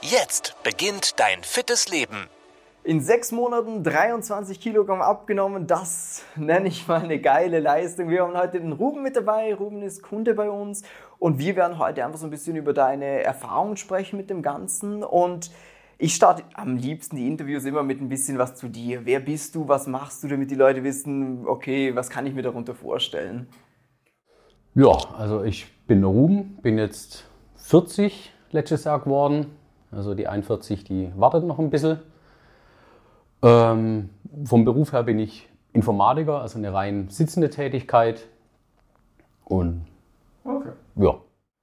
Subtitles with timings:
[0.00, 2.28] Jetzt beginnt dein fittes Leben.
[2.84, 8.08] In sechs Monaten 23 Kilogramm abgenommen, das nenne ich mal eine geile Leistung.
[8.08, 9.52] Wir haben heute den Ruben mit dabei.
[9.52, 10.82] Ruben ist Kunde bei uns
[11.18, 15.02] und wir werden heute einfach so ein bisschen über deine Erfahrungen sprechen mit dem Ganzen.
[15.02, 15.50] Und
[15.98, 19.04] ich starte am liebsten die Interviews immer mit ein bisschen was zu dir.
[19.04, 19.66] Wer bist du?
[19.66, 23.48] Was machst du, damit die Leute wissen, okay, was kann ich mir darunter vorstellen?
[24.76, 29.57] Ja, also ich bin der Ruben, bin jetzt 40 letztes Jahr geworden.
[29.90, 31.98] Also die 41, die wartet noch ein bisschen.
[33.42, 34.10] Ähm,
[34.44, 38.26] vom Beruf her bin ich Informatiker, also eine rein sitzende Tätigkeit.
[39.44, 39.86] Und
[40.44, 40.70] Okay.
[40.96, 41.14] ja,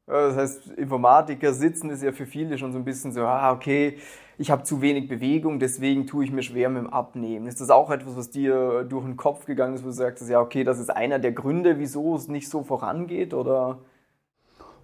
[0.07, 3.97] Das heißt, Informatiker sitzen ist ja für viele schon so ein bisschen so, ah, okay,
[4.37, 7.47] ich habe zu wenig Bewegung, deswegen tue ich mir schwer mit dem Abnehmen.
[7.47, 10.39] Ist das auch etwas, was dir durch den Kopf gegangen ist, wo du sagst, ja,
[10.41, 13.33] okay, das ist einer der Gründe, wieso es nicht so vorangeht?
[13.33, 13.79] Oder?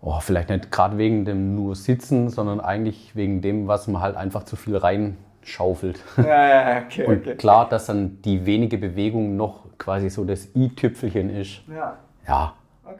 [0.01, 4.15] Oh, vielleicht nicht gerade wegen dem nur Sitzen, sondern eigentlich wegen dem, was man halt
[4.15, 6.03] einfach zu viel reinschaufelt.
[6.17, 7.35] Ja, ja, okay, Und okay.
[7.35, 11.61] klar, dass dann die wenige Bewegung noch quasi so das i-Tüpfelchen ist.
[11.67, 12.99] Ja, Ja, okay.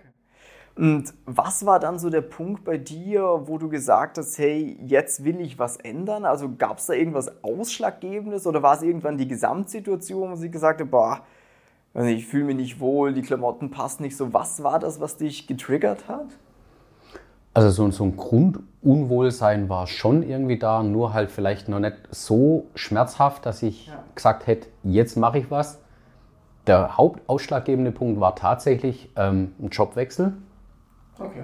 [0.75, 5.23] Und was war dann so der Punkt bei dir, wo du gesagt hast, hey, jetzt
[5.23, 6.25] will ich was ändern?
[6.25, 10.81] Also gab es da irgendwas Ausschlaggebendes oder war es irgendwann die Gesamtsituation, wo sie gesagt
[10.81, 11.21] hat, boah,
[11.93, 14.33] nicht, ich fühle mich nicht wohl, die Klamotten passen nicht so.
[14.33, 16.27] Was war das, was dich getriggert hat?
[17.53, 22.67] Also so, so ein Grundunwohlsein war schon irgendwie da, nur halt vielleicht noch nicht so
[22.75, 24.03] schmerzhaft, dass ich Ja.
[24.15, 25.79] gesagt hätte, jetzt mache ich was.
[26.67, 30.33] Der hauptausschlaggebende Punkt war tatsächlich ähm, ein Jobwechsel.
[31.19, 31.43] Okay.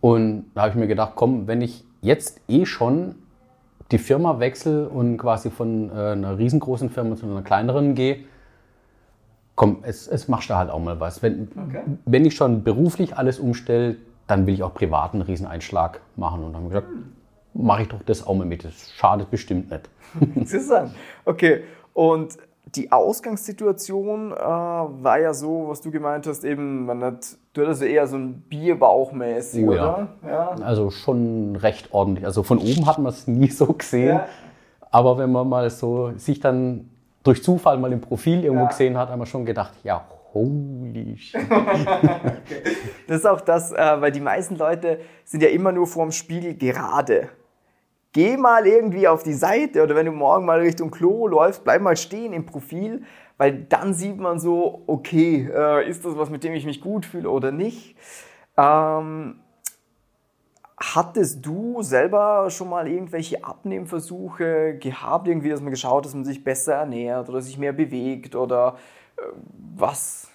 [0.00, 3.16] Und da habe ich mir gedacht, komm, wenn ich jetzt eh schon
[3.90, 8.18] die Firma wechsle und quasi von äh, einer riesengroßen Firma zu einer kleineren gehe,
[9.56, 11.22] komm, es, es machst du halt auch mal was.
[11.22, 11.80] Wenn, Okay.
[12.04, 13.96] wenn ich schon beruflich alles umstelle,
[14.28, 16.44] dann will ich auch privat einen Rieseneinschlag machen.
[16.44, 16.92] Und dann habe ich gesagt,
[17.54, 18.64] mache ich doch das auch mal mit.
[18.64, 19.88] Das schadet bestimmt nicht.
[20.36, 20.92] Interessant.
[21.24, 22.36] Okay, und
[22.74, 27.82] die Ausgangssituation äh, war ja so, was du gemeint hast, eben, man hat, du hattest
[27.82, 30.08] eher so ein Bierbauchmäßig, Oh oder?
[30.22, 30.28] ja.
[30.28, 30.48] Ja.
[30.62, 32.26] Also schon recht ordentlich.
[32.26, 34.08] Also von oben hat man es nie so gesehen.
[34.08, 34.26] Ja.
[34.90, 36.90] Aber wenn man mal so sich dann
[37.22, 38.68] durch Zufall mal im Profil irgendwo Ja.
[38.68, 41.40] gesehen hat, hat man schon gedacht, ja, holy shit.
[43.06, 46.54] Das ist auch das, äh, weil die meisten Leute sind ja immer nur vorm Spiegel
[46.54, 47.28] gerade.
[48.12, 51.82] Geh mal irgendwie auf die Seite oder wenn du morgen mal Richtung Klo läufst, bleib
[51.82, 53.02] mal stehen im Profil,
[53.36, 57.06] weil dann sieht man so, okay, äh, ist das was, mit dem ich mich gut
[57.06, 57.96] fühle oder nicht.
[58.56, 59.40] Ähm,
[60.80, 66.42] hattest du selber schon mal irgendwelche Abnehmversuche gehabt, irgendwie, dass man geschaut, dass man sich
[66.42, 68.76] besser ernährt oder sich mehr bewegt oder
[69.76, 70.28] was?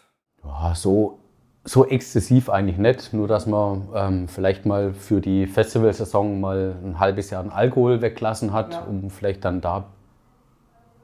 [0.43, 1.19] Ja, so,
[1.63, 3.13] so exzessiv eigentlich nicht.
[3.13, 8.01] Nur, dass man ähm, vielleicht mal für die Festivalsaison mal ein halbes Jahr einen Alkohol
[8.01, 8.81] weggelassen hat, Ja.
[8.81, 9.83] um vielleicht dann da ein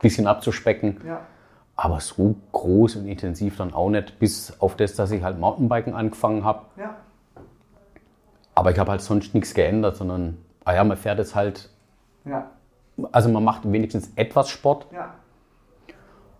[0.01, 1.01] bisschen abzuspecken.
[1.05, 1.21] Ja.
[1.75, 5.93] Aber so groß und intensiv dann auch nicht, bis auf das, dass ich halt Mountainbiken
[5.93, 6.63] angefangen habe.
[6.77, 6.95] Ja.
[8.55, 11.69] Aber ich habe halt sonst nichts geändert, sondern, ah ja, man fährt jetzt halt,
[12.25, 12.49] Ja.
[13.13, 15.13] also man macht wenigstens etwas Sport, Ja.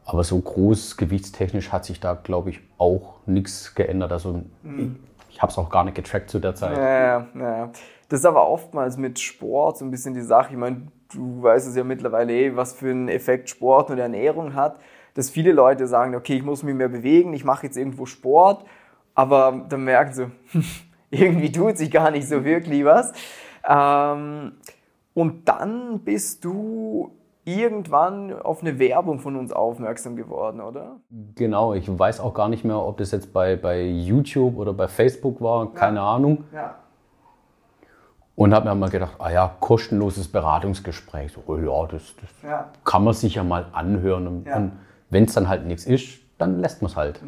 [0.09, 4.11] Aber so groß gewichtstechnisch hat sich da, glaube ich, auch nichts geändert.
[4.11, 4.87] Also ich,
[5.29, 6.75] ich habe es auch gar nicht getrackt zu der Zeit.
[6.75, 7.71] Ja, ja.
[8.09, 10.53] Das ist aber oftmals mit Sport so ein bisschen die Sache.
[10.53, 14.55] Ich meine, du weißt es ja mittlerweile eh, was für einen Effekt Sport und Ernährung
[14.55, 14.79] hat.
[15.13, 18.65] Dass viele Leute sagen, okay, ich muss mich mehr bewegen, ich mache jetzt irgendwo Sport,
[19.13, 20.31] aber dann merken sie,
[21.11, 23.13] irgendwie tut sich gar nicht so wirklich was.
[23.63, 24.53] Ähm,
[25.13, 27.11] und dann bist du
[27.57, 30.97] irgendwann auf eine Werbung von uns aufmerksam geworden, oder?
[31.35, 34.87] Genau, ich weiß auch gar nicht mehr, ob das jetzt bei, bei YouTube oder bei
[34.87, 36.43] Facebook war, keine Ahnung.
[36.53, 36.75] Ja.
[38.35, 41.33] Und habe mir mal gedacht, ah ja, kostenloses Beratungsgespräch.
[41.33, 42.69] So, ja, das, das Ja.
[42.85, 44.27] kann man sich ja mal anhören.
[44.27, 44.55] Und, Ja.
[44.57, 44.71] und
[45.09, 47.21] wenn es dann halt nichts ist, dann lässt man es halt.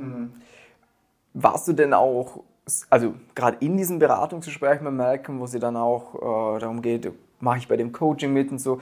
[1.33, 2.43] Warst du denn auch,
[2.89, 7.57] also gerade in diesem Beratungsgespräch mal merken, wo sie dann auch äh, darum geht, mache
[7.57, 8.79] ich bei dem Coaching mit und so,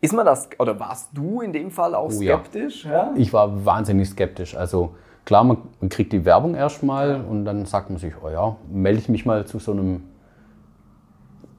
[0.00, 2.36] ist man das, oder warst du in dem Fall auch Oh ja.
[2.38, 2.84] skeptisch?
[2.84, 3.12] Ja.
[3.16, 4.56] Ich war wahnsinnig skeptisch.
[4.56, 4.94] Also
[5.24, 8.98] klar, man, man kriegt die Werbung erstmal und dann sagt man sich, oh ja, melde
[8.98, 10.04] ich mich mal zu so einem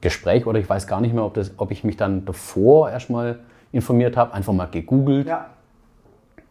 [0.00, 3.40] Gespräch oder ich weiß gar nicht mehr, ob, das, ob ich mich dann davor erstmal
[3.72, 5.46] informiert habe, einfach mal gegoogelt Ja.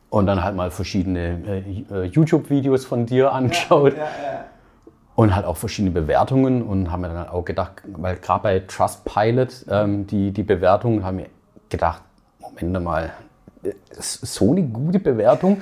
[0.10, 1.42] und dann halt mal verschiedene
[1.90, 4.10] äh, YouTube-Videos von dir angeschaut Ja, ja.
[5.16, 9.66] und halt auch verschiedene Bewertungen und haben mir dann auch gedacht, weil gerade bei Trustpilot
[9.72, 11.28] ähm, die, die Bewertungen haben mir
[11.70, 12.02] gedacht,
[12.40, 13.12] Moment mal,
[13.92, 15.62] so eine gute Bewertung,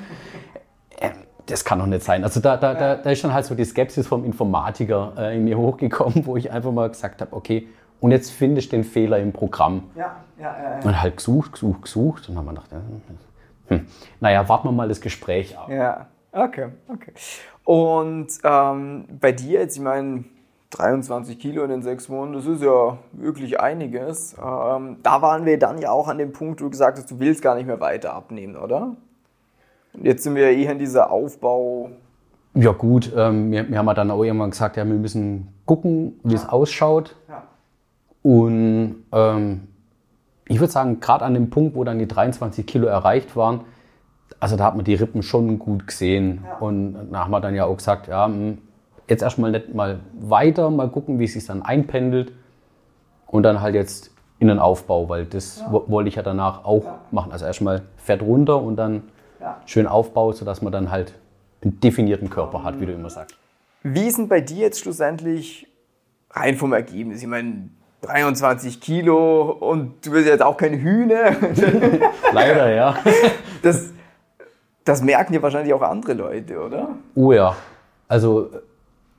[0.99, 1.11] ähm,
[1.45, 2.23] das kann doch nicht sein.
[2.23, 5.43] Also da, da, da, da ist dann halt so die Skepsis vom Informatiker äh, in
[5.43, 7.67] mir hochgekommen, wo ich einfach mal gesagt habe, okay,
[7.99, 9.83] und jetzt finde ich den Fehler im Programm.
[9.95, 10.85] Ja, ja, ja, ja.
[10.85, 12.29] Und halt gesucht, gesucht, gesucht.
[12.29, 12.83] Und dann haben wir gedacht,
[13.67, 13.87] hm,
[14.19, 15.69] naja, warten wir mal das Gespräch ab.
[15.69, 17.13] Ja, okay, okay.
[17.63, 20.25] Und ähm, bei dir jetzt, ich meine,
[20.75, 24.33] 23 Kilo in den sechs Monaten, das ist ja wirklich einiges.
[24.33, 27.19] Ähm, da waren wir dann ja auch an dem Punkt, wo du gesagt hast, du
[27.19, 28.95] willst gar nicht mehr weiter abnehmen, oder?
[29.93, 31.91] Und jetzt sind wir ja eher in dieser Aufbau.
[32.53, 36.19] Ja gut, ähm, wir, wir haben ja dann auch irgendwann gesagt, ja, wir müssen gucken,
[36.23, 37.15] wie es ausschaut.
[37.29, 37.43] Ja.
[38.23, 39.67] Und ähm,
[40.47, 43.61] ich würde sagen, gerade an dem Punkt, wo dann die 23 Kilo erreicht waren,
[44.39, 46.43] also da hat man die Rippen schon gut gesehen.
[46.59, 48.57] Und da haben wir dann ja auch gesagt, ja, hm,
[49.07, 52.31] jetzt erstmal nicht mal weiter, mal gucken, wie es sich dann einpendelt.
[53.27, 56.85] Und dann halt jetzt in den Aufbau, weil das wo- wollte ich ja danach auch
[57.11, 57.31] machen.
[57.31, 59.03] Also erstmal Fett runter und dann
[59.41, 59.57] Ja.
[59.65, 61.13] schön Aufbau, sodass man dann halt
[61.63, 63.35] einen definierten Körper hat, wie du immer sagst.
[63.83, 65.67] Wie sind bei dir jetzt schlussendlich
[66.31, 67.21] rein vom Ergebnis?
[67.21, 67.69] Ich meine,
[68.01, 71.31] 23 Kilo und du bist jetzt auch kein Hühner.
[72.33, 72.95] Leider, ja.
[73.61, 73.89] Das,
[74.83, 76.89] das merken ja wahrscheinlich auch andere Leute, oder?
[77.15, 77.55] Oh ja.
[78.07, 78.49] Also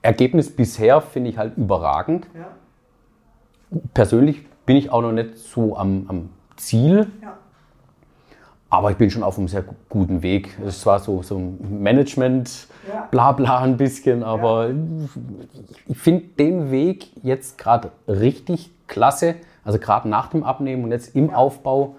[0.07, 2.27] Ergebnis bisher finde ich halt überragend.
[2.35, 2.47] Ja.
[3.95, 7.37] Persönlich bin ich auch noch nicht so am, am Ziel, Ja.
[8.71, 10.57] aber ich bin schon auf einem sehr gu- guten Weg.
[10.65, 13.09] Es war so, so ein Management, Ja.
[13.11, 14.71] bla bla ein bisschen, aber
[15.89, 19.35] ich finde den Weg jetzt gerade richtig klasse.
[19.65, 21.97] Also gerade nach dem Abnehmen und jetzt im Aufbau,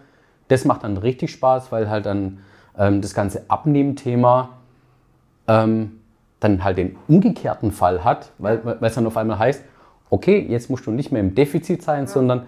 [0.48, 2.40] das macht dann richtig Spaß, weil halt dann
[2.78, 4.50] ähm, das ganze Abnehmthema
[5.50, 6.00] ähm,
[6.40, 9.64] dann halt den umgekehrten Fall hat, weil weil es dann auf einmal heißt,
[10.10, 12.46] okay, jetzt musst du nicht mehr im Defizit sein, sondern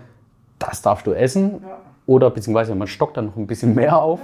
[0.60, 1.64] das darfst du essen.
[2.06, 4.20] Oder beziehungsweise man stockt dann noch ein bisschen mehr auf.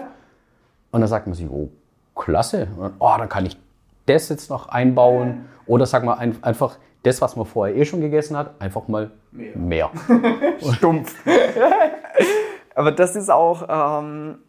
[0.92, 1.70] Und dann sagt man sich, oh,
[2.16, 2.68] klasse.
[2.78, 3.58] Und, oh, dann kann ich
[4.06, 5.46] das jetzt noch einbauen.
[5.66, 9.12] Oder sagen wir ein, einfach das, was man vorher eh schon gegessen hat, einfach mal
[9.32, 9.92] mehr.
[10.74, 11.16] Stumpf.
[12.76, 14.40] Aber das ist auch, ähm,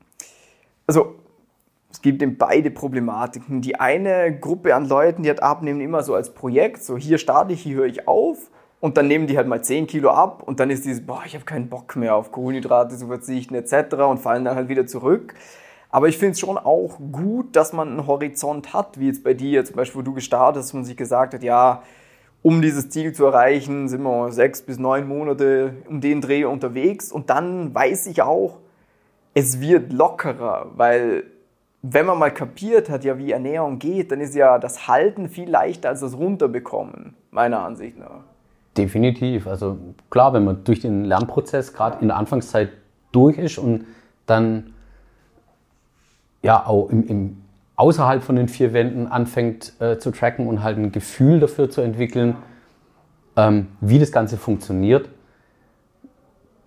[0.86, 1.16] also
[1.96, 3.62] es gibt eben beide Problematiken.
[3.62, 7.54] Die eine Gruppe an Leuten, die hat Abnehmen immer so als Projekt, so hier starte
[7.54, 8.50] ich, hier höre ich auf
[8.80, 11.34] und dann nehmen die halt mal 10 Kilo ab und dann ist dieses, boah, ich
[11.34, 13.94] habe keinen Bock mehr auf Kohlenhydrate zu verzichten etc.
[14.10, 15.32] und fallen dann halt wieder zurück.
[15.88, 19.32] Aber ich finde es schon auch gut, dass man einen Horizont hat, wie jetzt bei
[19.32, 21.82] dir zum Beispiel, wo du gestartet hast und sich gesagt hat, ja,
[22.42, 27.10] um dieses Ziel zu erreichen, sind wir sechs bis neun Monate um den Dreh unterwegs
[27.10, 28.58] und dann weiß ich auch,
[29.32, 31.24] es wird lockerer, weil
[31.92, 35.48] wenn man mal kapiert hat, ja, wie Ernährung geht, dann ist ja das Halten viel
[35.48, 38.24] leichter als das Runterbekommen, meiner Ansicht nach.
[38.76, 39.46] Definitiv.
[39.46, 39.78] Also
[40.10, 42.70] klar, wenn man durch den Lernprozess gerade in der Anfangszeit
[43.12, 43.86] durch ist und
[44.26, 44.74] dann
[46.42, 47.36] ja auch im, im
[47.76, 51.82] außerhalb von den vier Wänden anfängt äh, zu tracken und halt ein Gefühl dafür zu
[51.82, 52.36] entwickeln,
[53.36, 55.08] ähm, wie das Ganze funktioniert,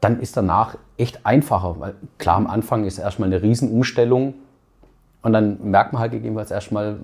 [0.01, 1.79] dann ist danach echt einfacher.
[1.79, 4.35] Weil klar, am Anfang ist erstmal eine Riesenumstellung
[5.21, 6.97] und dann merkt man halt gegebenenfalls erstmal,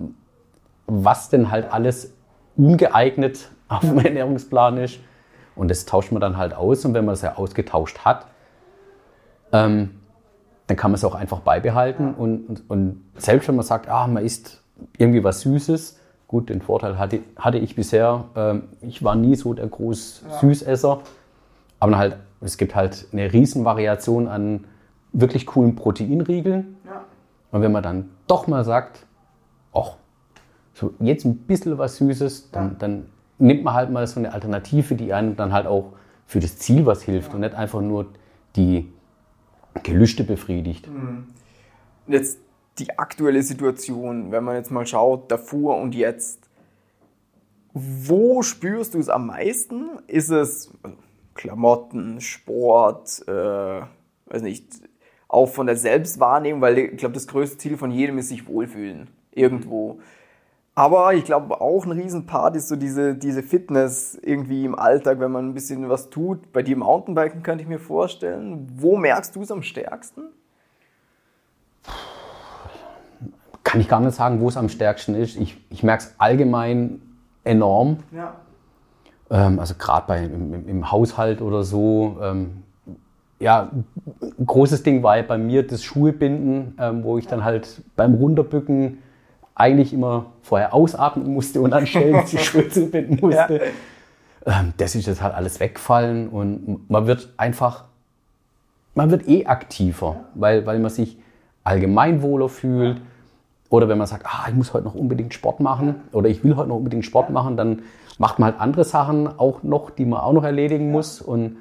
[0.86, 2.14] was denn halt alles
[2.56, 5.00] ungeeignet auf dem Ernährungsplan ist.
[5.54, 6.84] Und das tauscht man dann halt aus.
[6.84, 8.26] Und wenn man das ja ausgetauscht hat,
[9.52, 9.90] ähm,
[10.66, 12.14] dann kann man es auch einfach beibehalten.
[12.14, 14.62] Und, und, und selbst wenn man sagt, ah, man isst
[14.98, 19.54] irgendwie was Süßes, gut, den Vorteil hatte, hatte ich bisher, ähm, ich war nie so
[19.54, 21.00] der groß Süßesser.
[21.80, 24.64] Aber halt, es gibt halt eine Riesenvariation an
[25.12, 26.76] wirklich coolen Proteinriegeln.
[27.50, 29.06] Und wenn man dann doch mal sagt,
[29.72, 29.96] ach,
[30.74, 33.06] so jetzt ein bisschen was Süßes, dann, dann
[33.38, 35.92] nimmt man halt mal so eine Alternative, die einem dann halt auch
[36.26, 38.06] für das Ziel was hilft und nicht einfach nur
[38.56, 38.92] die
[39.82, 40.88] Gelüste befriedigt.
[42.06, 42.40] Jetzt
[42.78, 46.40] die aktuelle Situation, wenn man jetzt mal schaut, davor und jetzt,
[47.72, 49.98] wo spürst du es am meisten?
[50.06, 50.72] Ist es
[51.34, 53.32] Klamotten, Sport, äh,
[54.26, 54.66] weiß nicht,
[55.28, 59.08] auch von der Selbstwahrnehmung, weil ich glaube, das größte Ziel von jedem ist sich wohlfühlen,
[59.32, 60.00] irgendwo.
[60.78, 65.32] Aber ich glaube auch ein Riesenpart ist so diese, diese Fitness irgendwie im Alltag, wenn
[65.32, 66.52] man ein bisschen was tut.
[66.52, 68.68] Bei dir Mountainbiken könnte ich mir vorstellen.
[68.76, 70.24] Wo merkst du es am stärksten?
[73.64, 75.36] Kann ich gar nicht sagen, wo es am stärksten ist.
[75.36, 77.00] Ich, ich merke es allgemein
[77.42, 77.98] enorm.
[78.12, 78.34] Ja.
[79.30, 82.18] Ähm, also gerade bei im, im, im Haushalt oder so.
[82.20, 82.64] Ähm,
[83.38, 83.70] ja,
[84.20, 88.14] ein großes Ding war ja bei mir das Schuhebinden, ähm, wo ich dann halt beim
[88.14, 88.98] Runterbücken
[89.54, 93.60] eigentlich immer vorher ausatmen musste und dann schnell die Schuhe zubinden musste.
[94.46, 94.60] Ja.
[94.60, 97.84] Ähm, das ist jetzt halt alles wegfallen und man wird einfach,
[98.94, 101.18] man wird eh aktiver, weil, weil man sich
[101.64, 103.00] allgemein wohler fühlt.
[103.68, 106.54] Oder wenn man sagt, ah, ich muss heute noch unbedingt Sport machen oder ich will
[106.54, 107.82] heute noch unbedingt Sport machen, dann
[108.16, 111.20] macht man halt andere Sachen auch noch, die man auch noch erledigen muss.
[111.20, 111.56] Und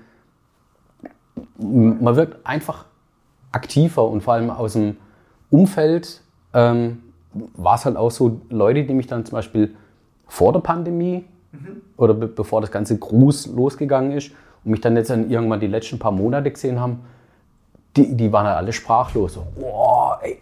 [1.57, 2.85] man wird einfach
[3.51, 4.97] aktiver und vor allem aus dem
[5.49, 6.21] Umfeld
[6.53, 9.75] ähm, war es halt auch so, Leute, die mich dann zum Beispiel
[10.27, 11.81] vor der Pandemie mhm.
[11.97, 14.31] oder be bevor das ganze Gruß losgegangen ist
[14.63, 17.01] und mich dann jetzt dann irgendwann die letzten paar Monate gesehen haben,
[17.95, 19.33] die, die waren halt alle sprachlos.
[19.33, 20.39] So, boah, ey,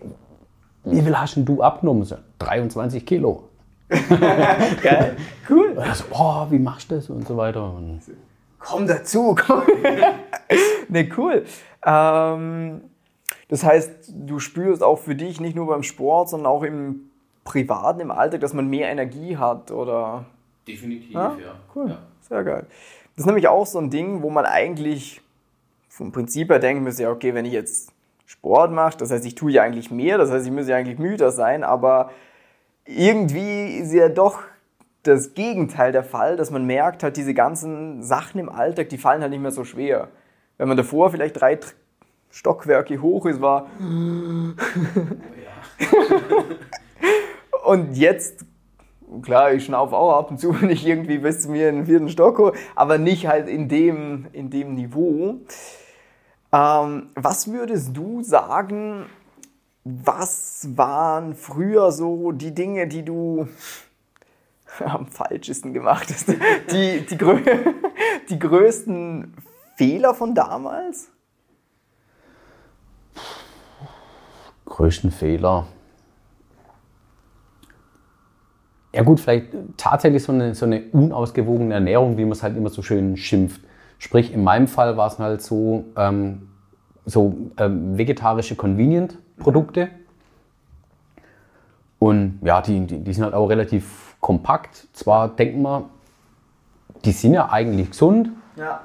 [0.85, 2.03] wie viel hast denn du abgenommen?
[2.03, 3.43] So, 23 Kilo.
[3.89, 5.15] Geil,
[5.49, 5.73] cool.
[5.75, 7.63] Und so, boah, wie machst du das und so weiter.
[7.63, 8.01] Und
[8.63, 9.63] komm dazu, komm.
[10.89, 11.45] ne, cool.
[11.85, 12.81] Ähm,
[13.49, 17.09] das heißt, du spürst auch für dich nicht nur beim Sport, sondern auch im
[17.43, 20.25] Privaten, im Alltag, dass man mehr Energie hat, oder?
[20.67, 21.35] Definitiv, ja.
[21.39, 21.55] ja.
[21.75, 21.97] Cool, ja.
[22.21, 22.65] sehr geil.
[23.15, 25.21] Das ist nämlich auch so ein Ding, wo man eigentlich
[25.89, 27.91] vom Prinzip her denken müsste, ja, okay, wenn ich jetzt
[28.25, 30.97] Sport mache, das heißt, ich tue ja eigentlich mehr, das heißt, ich muss ja eigentlich
[30.97, 32.11] müder sein, aber
[32.85, 34.39] irgendwie ist ja doch
[35.03, 39.21] das Gegenteil der Fall, dass man merkt, halt diese ganzen Sachen im Alltag, die fallen
[39.21, 40.07] halt nicht mehr so schwer.
[40.57, 41.59] Wenn man davor vielleicht drei
[42.29, 43.67] Stockwerke hoch ist, war.
[47.65, 48.45] und jetzt,
[49.21, 51.85] klar, ich schnaufe auch ab und zu, wenn ich irgendwie bis zu mir in den
[51.85, 55.39] vierten Stock hole, aber nicht halt in dem, in dem Niveau.
[56.53, 59.07] Ähm, was würdest du sagen,
[59.83, 63.49] was waren früher so die Dinge, die du
[64.85, 66.29] am falschesten gemacht hast?
[66.71, 67.39] Die, die, grö
[68.29, 69.33] die größten
[69.75, 71.09] Fehler von damals?
[74.65, 75.67] Größten Fehler.
[78.93, 82.69] Ja gut, vielleicht tatsächlich so eine, so eine unausgewogene Ernährung, wie man es halt immer
[82.69, 83.61] so schön schimpft.
[83.97, 86.49] Sprich, in meinem Fall war es halt so, ähm,
[87.05, 89.89] so ähm, vegetarische Convenient-Produkte.
[91.97, 94.87] Und ja, die, die, die, sind halt auch relativ kompakt.
[94.93, 95.83] Zwar denkt man,
[97.05, 98.31] die sind ja eigentlich gesund.
[98.55, 98.81] Ja.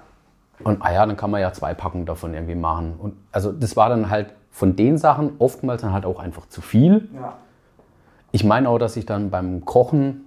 [0.65, 2.97] Und ah ja, dann kann man ja zwei Packungen davon irgendwie machen.
[2.99, 6.61] Und also das war dann halt von den Sachen oftmals dann halt auch einfach zu
[6.61, 7.09] viel.
[7.15, 7.35] Ja.
[8.33, 10.25] Ich meine auch, dass ich dann beim Kochen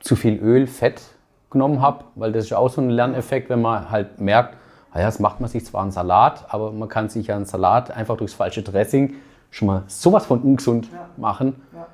[0.00, 1.02] zu viel Öl, Fett
[1.50, 4.56] genommen habe, weil das ist ja auch so ein Lerneffekt, wenn man halt merkt,
[4.92, 7.90] naja, das macht man sich zwar einen Salat, aber man kann sich ja einen Salat
[7.90, 9.14] einfach durchs falsche Dressing
[9.50, 11.08] schon mal sowas von ungesund ja.
[11.16, 11.62] machen.
[11.74, 11.86] Ja.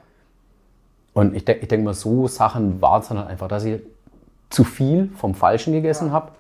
[1.19, 3.81] Und ich, de ich denke mal, so Sachen waren es dann halt einfach, dass ich
[4.51, 6.13] zu viel vom Falschen gegessen ja.
[6.13, 6.31] habe.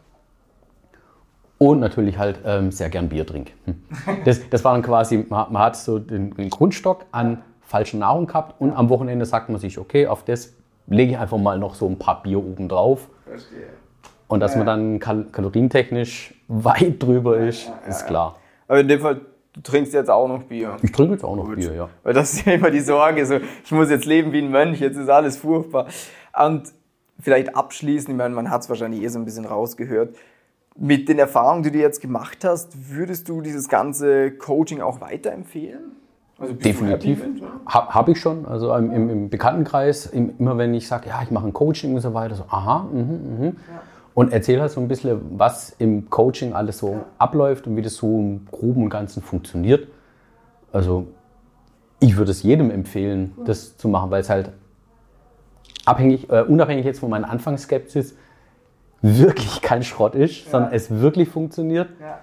[1.58, 3.54] Und natürlich halt ähm, sehr gern Bier trinke.
[3.64, 3.82] Hm.
[4.24, 8.28] Das, das war dann quasi, man, man hat so den, den, Grundstock an falscher Nahrung
[8.28, 10.54] gehabt und am Wochenende sagt man sich, okay, auf das
[10.86, 13.08] lege ich einfach mal noch so ein paar Bier oben drauf.
[13.24, 13.70] Verstehe.
[14.28, 14.58] Und dass ja.
[14.58, 18.36] man dann kal kalorientechnisch weit drüber ist, ja, ist klar.
[18.68, 19.22] Aber in dem Fall,
[19.58, 20.76] du trinkst jetzt auch noch Bier.
[20.82, 21.56] Ich trinke jetzt auch noch Gut.
[21.56, 21.88] Bier, ja.
[22.02, 24.80] Weil das ist ja immer die Sorge, so, ich muss jetzt leben wie ein Mönch,
[24.80, 25.86] jetzt ist alles furchtbar.
[26.38, 26.72] Und
[27.20, 30.14] vielleicht abschließend, ich meine, man hat es wahrscheinlich eh so ein bisschen rausgehört,
[30.76, 35.96] mit den Erfahrungen, die du jetzt gemacht hast, würdest du dieses ganze Coaching auch weiterempfehlen?
[36.38, 37.20] Also Definitiv.
[37.66, 38.46] Habe hab ich schon.
[38.46, 42.00] Also im, im Bekanntenkreis, im, immer wenn ich sage, ja, ich mache ein Coaching und
[42.00, 43.46] so weiter, so, aha, mh, mh.
[43.46, 43.52] Ja.
[44.18, 47.94] Und erzähl halt so ein bisschen, was im Coaching alles so abläuft und wie das
[47.94, 49.86] so im Groben und Ganzen funktioniert.
[50.72, 51.06] Also
[52.00, 54.50] ich würde es jedem empfehlen, das zu machen, weil es halt
[55.84, 58.16] abhängig, äh, unabhängig jetzt von meiner Anfangsskepsis
[59.02, 60.50] wirklich kein Schrott ist, ja.
[60.50, 61.88] sondern es wirklich funktioniert.
[62.00, 62.18] Ja.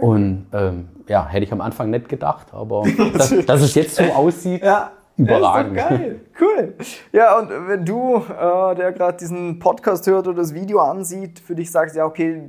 [0.00, 2.84] Und ähm, ja, hätte ich am Anfang nicht gedacht, aber
[3.18, 4.92] dass, dass es jetzt so aussieht, ja.
[5.20, 5.76] Überragend.
[5.76, 6.74] Ja, geil, cool.
[7.12, 11.54] Ja, und wenn du, äh, der gerade diesen Podcast hört oder das Video ansieht, für
[11.54, 12.42] dich sagst, ja, okay,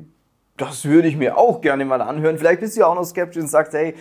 [0.58, 2.38] das würde ich mir auch gerne mal anhören.
[2.38, 3.96] Vielleicht bist du ja auch noch skeptisch und sagst, hey,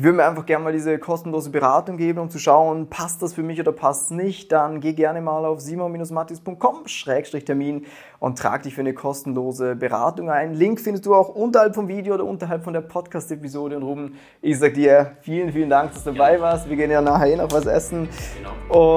[0.00, 3.34] ich würde mir einfach gerne mal diese kostenlose Beratung geben, um zu schauen, passt das
[3.34, 7.84] für mich oder passt es nicht, dann geh gerne mal auf simon-mattis.com-termin
[8.18, 10.54] und trag dich für eine kostenlose Beratung ein.
[10.54, 13.76] Link findest du auch unterhalb vom Video oder unterhalb von der Podcast-Episode.
[13.76, 16.40] Und Ruben, ich sag dir vielen, vielen Dank, dass du dabei ja.
[16.40, 16.70] warst.
[16.70, 18.08] Wir gehen ja nachher eh noch was essen.
[18.38, 18.52] Genau.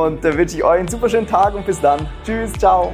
[0.06, 2.08] Und da wünsche ich euch einen super schönen Tag und bis dann.
[2.24, 2.94] Tschüss, ciao.